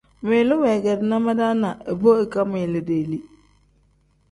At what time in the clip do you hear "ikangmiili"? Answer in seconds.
2.23-2.79